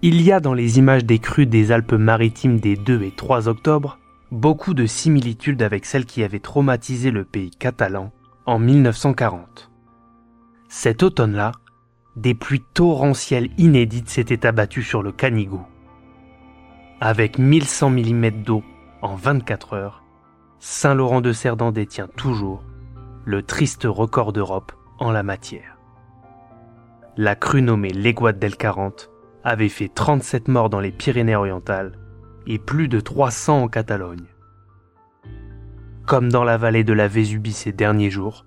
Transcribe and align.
Il 0.00 0.22
y 0.22 0.30
a 0.30 0.38
dans 0.38 0.54
les 0.54 0.78
images 0.78 1.04
des 1.04 1.18
crues 1.18 1.46
des 1.46 1.72
Alpes-Maritimes 1.72 2.60
des 2.60 2.76
2 2.76 3.02
et 3.02 3.10
3 3.10 3.48
octobre 3.48 3.98
beaucoup 4.30 4.72
de 4.72 4.86
similitudes 4.86 5.60
avec 5.60 5.84
celles 5.84 6.06
qui 6.06 6.22
avaient 6.22 6.38
traumatisé 6.38 7.10
le 7.10 7.24
pays 7.24 7.50
catalan 7.50 8.12
en 8.46 8.60
1940. 8.60 9.72
Cet 10.68 11.02
automne-là, 11.02 11.50
des 12.14 12.34
pluies 12.34 12.62
torrentielles 12.74 13.50
inédites 13.58 14.08
s'étaient 14.08 14.46
abattues 14.46 14.84
sur 14.84 15.02
le 15.02 15.10
Canigou. 15.10 15.66
Avec 17.00 17.36
1100 17.36 17.90
mm 17.90 18.30
d'eau 18.44 18.62
en 19.02 19.16
24 19.16 19.72
heures, 19.72 20.04
Saint-Laurent-de-Cerdan 20.60 21.72
détient 21.72 22.08
toujours 22.16 22.62
le 23.24 23.42
triste 23.42 23.82
record 23.84 24.32
d'Europe 24.32 24.70
en 25.00 25.10
la 25.10 25.24
matière. 25.24 25.76
La 27.16 27.34
crue 27.34 27.62
nommée 27.62 27.90
l'Aiguade 27.90 28.38
del 28.38 28.56
40 28.56 29.10
avait 29.48 29.68
fait 29.68 29.88
37 29.88 30.48
morts 30.48 30.70
dans 30.70 30.80
les 30.80 30.92
Pyrénées-Orientales 30.92 31.92
et 32.46 32.58
plus 32.58 32.88
de 32.88 33.00
300 33.00 33.62
en 33.62 33.68
Catalogne. 33.68 34.26
Comme 36.06 36.30
dans 36.30 36.44
la 36.44 36.56
vallée 36.56 36.84
de 36.84 36.92
la 36.92 37.08
Vésubie 37.08 37.52
ces 37.52 37.72
derniers 37.72 38.10
jours, 38.10 38.46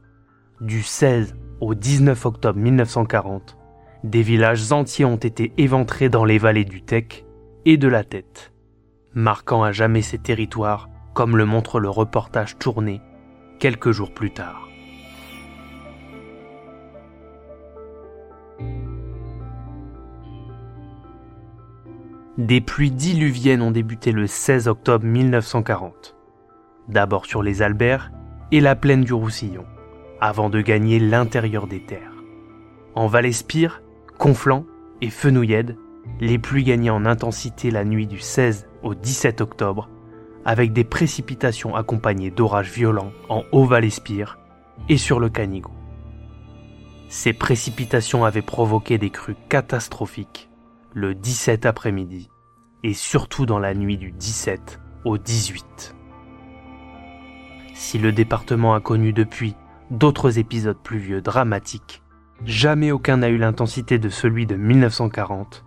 du 0.62 0.82
16 0.82 1.36
au 1.60 1.76
19 1.76 2.26
octobre 2.26 2.60
1940, 2.60 3.58
des 4.04 4.24
villages 4.24 4.72
entiers 4.72 5.06
ont 5.06 5.18
été 5.18 5.54
éventrés 5.58 6.10
dans 6.10 6.26
les 6.26 6.40
vallées 6.40 6.66
du 6.66 6.82
Tech 6.82 7.24
et 7.66 7.78
de 7.78 7.88
la 7.88 8.04
Tête, 8.04 8.52
marquant 9.14 9.64
à 9.64 9.72
jamais 9.72 10.02
ces 10.02 10.18
territoires 10.18 10.90
comme 11.14 11.38
le 11.38 11.46
montre 11.46 11.80
le 11.80 11.90
reportage 11.90 12.58
tourné 12.58 13.02
quelques 13.60 13.92
jours 13.92 14.14
plus 14.14 14.32
tard. 14.32 14.71
Des 22.38 22.62
pluies 22.62 22.92
diluviennes 22.92 23.62
ont 23.62 23.72
débuté 23.72 24.14
le 24.14 24.26
16 24.26 24.70
octobre 24.70 25.06
1940, 25.06 26.16
d'abord 26.88 27.26
sur 27.26 27.44
les 27.44 27.62
Alberts 27.62 28.10
et 28.54 28.62
la 28.62 28.78
plaine 28.78 29.04
du 29.04 29.12
Roussillon, 29.12 29.66
avant 30.22 30.50
de 30.50 30.62
gagner 30.62 30.98
l'intérieur 30.98 31.68
des 31.68 31.82
terres. 31.82 32.24
En 32.96 33.08
Val-Espire, 33.08 33.82
Conflans 34.18 34.66
et 35.02 35.10
Fenouillède, 35.10 35.76
les 36.22 36.40
pluies 36.40 36.64
gagnaient 36.64 36.90
en 36.90 37.06
intensité 37.06 37.70
la 37.70 37.84
nuit 37.84 38.08
du 38.08 38.20
16 38.20 38.70
au 38.82 38.96
17 38.96 39.42
octobre, 39.42 39.90
avec 40.46 40.72
des 40.72 40.86
précipitations 40.86 41.76
accompagnées 41.76 42.32
d'orages 42.32 42.72
violents 42.72 43.12
en 43.28 43.44
Haut-Val-Espire 43.52 44.40
et 44.88 44.98
sur 44.98 45.20
le 45.20 45.28
Canigou. 45.28 45.74
Ces 47.10 47.34
précipitations 47.34 48.24
avaient 48.24 48.42
provoqué 48.42 48.98
des 48.98 49.10
crues 49.10 49.36
catastrophiques 49.50 50.48
le 50.94 51.16
17 51.16 51.66
après-midi 51.66 52.30
et 52.84 52.94
surtout 52.94 53.46
dans 53.46 53.60
la 53.60 53.74
nuit 53.74 53.98
du 53.98 54.12
17 54.12 54.80
au 55.06 55.18
18. 55.18 55.96
Si 57.74 57.98
le 57.98 58.12
département 58.12 58.74
a 58.74 58.82
connu 58.82 59.14
depuis 59.14 59.56
d'autres 59.90 60.38
épisodes 60.40 60.78
pluvieux 60.82 61.22
dramatiques, 61.22 62.04
jamais 62.46 62.92
aucun 62.92 63.18
n'a 63.18 63.30
eu 63.30 63.38
l'intensité 63.38 64.00
de 64.00 64.10
celui 64.10 64.46
de 64.46 64.56
1940, 64.56 65.64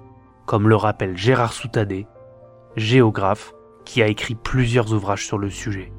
comme 0.46 0.68
le 0.68 0.76
rappelle 0.76 1.16
Gérard 1.16 1.52
Soutadé, 1.52 2.06
géographe 2.76 3.52
qui 3.84 4.02
a 4.02 4.08
écrit 4.08 4.34
plusieurs 4.34 4.92
ouvrages 4.92 5.26
sur 5.26 5.38
le 5.38 5.50
sujet. 5.50 5.92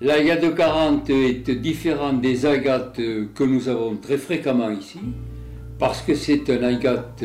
L'agate 0.00 0.54
40 0.54 1.10
est 1.10 1.50
différente 1.50 2.20
des 2.20 2.46
agates 2.46 2.96
que 2.96 3.44
nous 3.44 3.68
avons 3.68 3.96
très 3.96 4.16
fréquemment 4.16 4.70
ici 4.70 5.00
parce 5.78 6.02
que 6.02 6.14
c'est 6.14 6.50
un 6.50 6.62
agate 6.62 7.24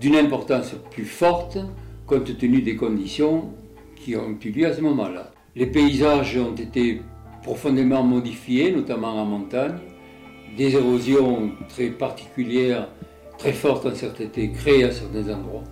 d'une 0.00 0.16
importance 0.16 0.74
plus 0.90 1.04
forte 1.04 1.58
compte 2.06 2.38
tenu 2.38 2.62
des 2.62 2.76
conditions 2.76 3.50
qui 3.96 4.16
ont 4.16 4.36
eu 4.42 4.50
lieu 4.50 4.66
à 4.66 4.72
ce 4.72 4.80
moment-là. 4.80 5.32
Les 5.56 5.66
paysages 5.66 6.36
ont 6.36 6.54
été 6.54 7.02
profondément 7.42 8.02
modifiés, 8.02 8.72
notamment 8.72 9.20
en 9.20 9.24
montagne. 9.24 9.78
Des 10.56 10.74
érosions 10.76 11.50
très 11.68 11.88
particulières, 11.88 12.88
très 13.38 13.52
fortes 13.52 13.86
ont 13.86 13.90
été 13.90 14.52
créées 14.52 14.84
à 14.84 14.92
certains 14.92 15.28
endroits. 15.34 15.64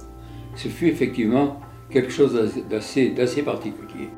Ce 0.56 0.68
fut 0.68 0.88
effectivement 0.88 1.60
quelque 1.90 2.10
chose 2.10 2.34
d'assez 2.68 3.42
particulier. 3.42 4.08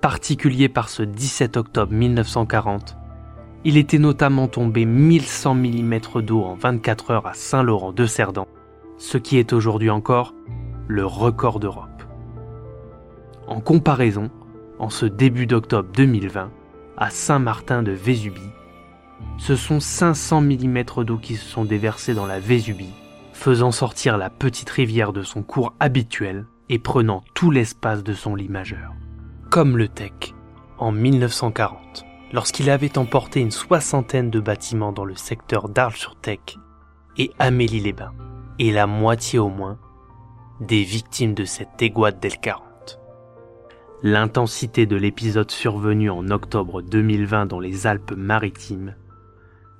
Particulier 0.00 0.68
par 0.68 0.88
ce 0.88 1.02
17 1.02 1.56
octobre 1.56 1.92
1940, 1.92 2.96
il 3.64 3.76
était 3.76 3.98
notamment 3.98 4.48
tombé 4.48 4.84
1100 4.84 5.54
mm 5.54 6.00
d'eau 6.22 6.42
en 6.42 6.54
24 6.54 7.10
heures 7.12 7.26
à 7.26 7.34
Saint-Laurent-de-Cerdan, 7.34 8.46
ce 8.98 9.18
qui 9.18 9.38
est 9.38 9.52
aujourd'hui 9.52 9.90
encore 9.90 10.34
le 10.88 11.06
record 11.06 11.60
d'Europe. 11.60 11.88
En 13.46 13.60
comparaison, 13.60 14.30
en 14.78 14.90
ce 14.90 15.06
début 15.06 15.46
d'octobre 15.46 15.88
2020, 15.94 16.50
à 16.96 17.10
Saint-Martin 17.10 17.82
de 17.82 17.92
Vésubie, 17.92 18.40
ce 19.38 19.54
sont 19.54 19.78
500 19.78 20.40
mm 20.40 20.82
d'eau 21.04 21.18
qui 21.18 21.36
se 21.36 21.46
sont 21.46 21.64
déversés 21.64 22.14
dans 22.14 22.26
la 22.26 22.40
Vésubie, 22.40 22.92
faisant 23.32 23.70
sortir 23.70 24.18
la 24.18 24.30
petite 24.30 24.70
rivière 24.70 25.12
de 25.12 25.22
son 25.22 25.42
cours 25.42 25.74
habituel 25.78 26.46
et 26.68 26.78
prenant 26.78 27.22
tout 27.34 27.50
l'espace 27.50 28.02
de 28.02 28.12
son 28.12 28.34
lit 28.34 28.48
majeur, 28.48 28.92
comme 29.50 29.76
le 29.76 29.86
Tech 29.88 30.34
en 30.78 30.90
1940 30.90 32.04
lorsqu'il 32.32 32.70
avait 32.70 32.98
emporté 32.98 33.40
une 33.40 33.50
soixantaine 33.50 34.30
de 34.30 34.40
bâtiments 34.40 34.92
dans 34.92 35.04
le 35.04 35.16
secteur 35.16 35.68
d'Arles-sur-Tech 35.68 36.58
et 37.18 37.30
Amélie-les-Bains, 37.38 38.14
et 38.58 38.72
la 38.72 38.86
moitié 38.86 39.38
au 39.38 39.48
moins 39.48 39.78
des 40.60 40.82
victimes 40.82 41.34
de 41.34 41.44
cette 41.44 41.82
égouade 41.82 42.20
d'El 42.20 42.38
40. 42.38 43.00
L'intensité 44.02 44.86
de 44.86 44.96
l'épisode 44.96 45.50
survenu 45.50 46.10
en 46.10 46.28
octobre 46.30 46.82
2020 46.82 47.46
dans 47.46 47.60
les 47.60 47.86
Alpes-Maritimes 47.86 48.96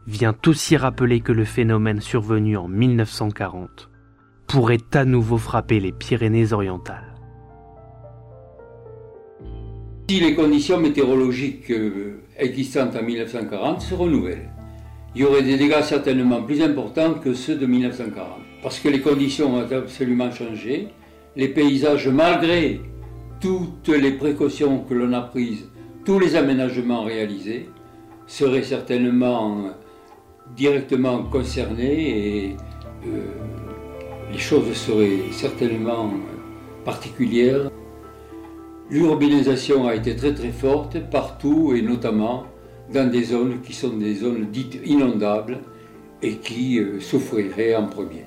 vient 0.07 0.35
aussi 0.47 0.77
rappeler 0.77 1.21
que 1.21 1.33
le 1.33 1.45
phénomène 1.45 2.01
survenu 2.01 2.57
en 2.57 2.69
1940 2.69 3.91
pourrait 4.47 4.79
à 4.95 5.05
nouveau 5.05 5.39
frapper 5.39 5.81
les 5.81 5.93
Pyrénées-Orientales. 5.93 7.12
Si 10.09 10.21
les 10.21 10.35
conditions 10.35 10.79
météorologiques 10.79 11.71
euh, 11.71 12.21
existantes 12.39 12.97
en 12.97 13.03
1940 13.03 13.81
se 13.81 13.95
renouvellent, 13.95 14.51
il 15.15 15.23
y 15.23 15.25
aurait 15.25 15.43
des 15.43 15.57
dégâts 15.57 15.83
certainement 15.83 16.43
plus 16.43 16.61
importants 16.61 17.15
que 17.15 17.35
ceux 17.35 17.55
de 17.55 17.67
1940. 17.67 18.27
Parce 18.63 18.79
que 18.79 18.89
les 18.89 19.01
conditions 19.01 19.55
ont 19.55 19.67
absolument 19.71 20.31
changé. 20.31 20.89
Les 21.37 21.49
paysages, 21.49 22.09
malgré 22.09 22.81
toutes 23.41 23.89
les 23.89 24.13
précautions 24.13 24.81
que 24.81 24.93
l'on 24.93 25.13
a 25.13 25.23
prises, 25.23 25.69
tous 26.05 26.19
les 26.19 26.37
aménagements 26.37 27.05
réalisés, 27.05 27.69
seraient 28.27 28.63
certainement 28.65 29.71
directement 30.57 31.23
concernés 31.23 32.49
et 32.49 32.57
euh, 33.07 33.21
les 34.31 34.39
choses 34.39 34.73
seraient 34.75 35.31
certainement 35.31 36.13
particulières. 36.85 37.71
L'urbanisation 38.93 39.87
a 39.87 39.95
été 39.95 40.15
très 40.17 40.35
très 40.35 40.53
forte 40.53 40.99
partout 41.11 41.73
et 41.75 41.81
notamment 41.81 42.45
dans 42.93 43.11
des 43.11 43.25
zones 43.25 43.63
qui 43.63 43.73
sont 43.73 43.97
des 43.97 44.17
zones 44.17 44.51
dites 44.53 44.79
inondables 44.85 45.61
et 46.21 46.37
qui 46.37 46.79
euh, 46.79 47.01
souffriraient 47.01 47.75
en 47.75 47.87
premier. 47.87 48.27